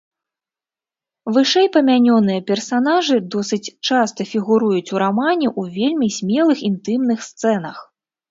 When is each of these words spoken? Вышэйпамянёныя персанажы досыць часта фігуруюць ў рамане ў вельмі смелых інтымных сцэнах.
Вышэйпамянёныя 1.35 2.41
персанажы 2.49 3.17
досыць 3.35 3.61
часта 3.87 4.21
фігуруюць 4.31 4.87
ў 4.93 4.97
рамане 5.05 5.47
ў 5.59 5.79
вельмі 5.79 6.07
смелых 6.19 6.57
інтымных 6.73 7.19
сцэнах. 7.29 7.77